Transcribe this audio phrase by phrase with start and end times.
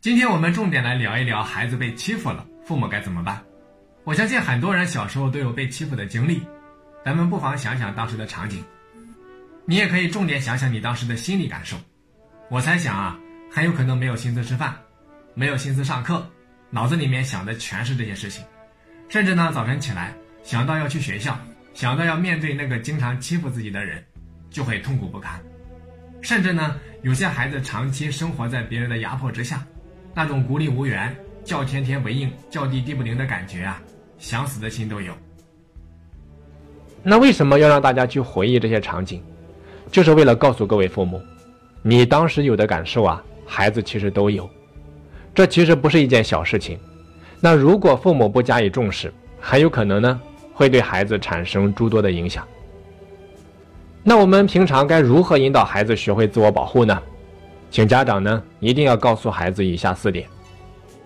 [0.00, 3.42] 今天我们重点来聊一聊孩子被欺负了，父母该怎么办。
[4.04, 6.40] 我相信很多人小时候都有被欺负的经历，
[7.04, 8.64] 咱们不妨想想当时的场景。
[9.64, 11.76] 你也可以重点想想你当时的心理感受。
[12.48, 13.18] 我猜想啊，
[13.50, 14.72] 很有可能没有心思吃饭，
[15.34, 16.24] 没有心思上课，
[16.70, 18.44] 脑子里面想的全是这些事情，
[19.08, 21.36] 甚至呢，早晨起来想到要去学校，
[21.74, 24.04] 想到要面对那个经常欺负自己的人，
[24.48, 25.42] 就会痛苦不堪。
[26.22, 29.66] 甚至呢，有些孩子长期生活在别人的压迫之下，
[30.18, 33.80] 那种孤立无援、叫天天不应、叫地地不灵的感觉啊，
[34.18, 35.12] 想死的心都有。
[37.04, 39.22] 那为什么要让大家去回忆这些场景？
[39.92, 41.22] 就是为了告诉各位父母，
[41.82, 44.50] 你当时有的感受啊，孩子其实都有。
[45.32, 46.76] 这其实不是一件小事情。
[47.38, 50.20] 那如果父母不加以重视，很有可能呢，
[50.52, 52.44] 会对孩子产生诸多的影响。
[54.02, 57.00] 那我们平常该如何引导孩子学会自我保护呢？
[57.70, 60.26] 请家长呢一定要告诉孩子以下四点：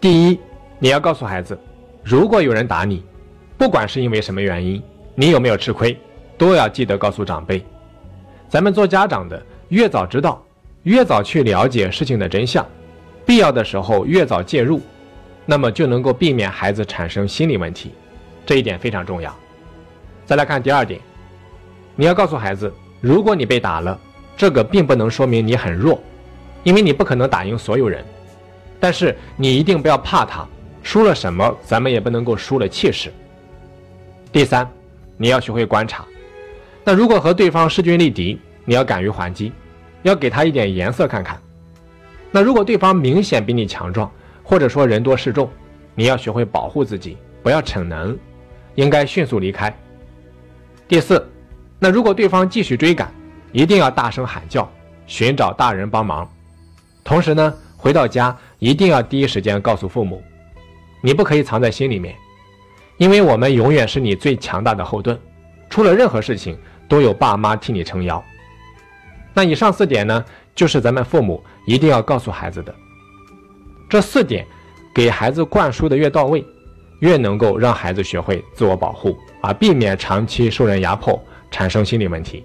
[0.00, 0.38] 第一，
[0.78, 1.58] 你要告诉孩子，
[2.02, 3.04] 如果有人打你，
[3.56, 4.82] 不管是因为什么原因，
[5.14, 5.98] 你有没有吃亏，
[6.36, 7.64] 都要记得告诉长辈。
[8.48, 10.42] 咱们做家长的，越早知道，
[10.82, 12.66] 越早去了解事情的真相，
[13.24, 14.80] 必要的时候越早介入，
[15.46, 17.92] 那么就能够避免孩子产生心理问题，
[18.44, 19.34] 这一点非常重要。
[20.24, 21.00] 再来看第二点，
[21.94, 23.98] 你要告诉孩子，如果你被打了，
[24.36, 26.00] 这个并不能说明你很弱，
[26.68, 28.04] 因为你不可能打赢所有人，
[28.78, 30.46] 但是你一定不要怕他，
[30.82, 33.10] 输了什么，咱们也不能够输了气势。
[34.30, 34.70] 第三，
[35.16, 36.04] 你要学会观察。
[36.84, 39.50] 那如果和对方势均力敌，你要敢于还击，
[40.02, 41.40] 要给他一点颜色看看。
[42.30, 45.48] 那如果对方明显比你强壮，或者说人多势众，
[45.94, 48.14] 你要学会保护自己，不要逞能，
[48.74, 49.74] 应该迅速离开。
[50.86, 51.26] 第四，
[51.78, 53.10] 那如果对方继续追赶，
[53.52, 54.70] 一定要大声喊叫，
[55.06, 56.30] 寻找大人帮忙。
[57.08, 60.22] 同时呢，回到家一定要第一时间告诉父母，
[61.00, 62.14] 你不可以藏在心里面，
[62.98, 65.18] 因为我们永远是你最强大的后盾，
[65.70, 66.56] 出了任何事情。
[66.88, 68.24] 都有爸妈替你撑腰。
[69.34, 70.24] 那以上四点呢，
[70.54, 72.74] 就是咱们父母一定要告诉孩子的。
[73.90, 74.46] 这四点，
[74.94, 76.42] 给孩子灌输的越到位，
[77.00, 82.42] 越能够让孩子学会自我保护啊，避免长期受人压迫，产生心理问题。